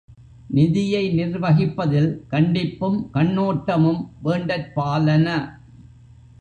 [0.49, 5.27] நிதியை நிர்வகிப்பதில் கண்டிப்பும், கண்ணோட்டமும் வேண்டற்பாலன.